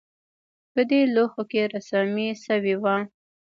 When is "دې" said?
0.89-1.01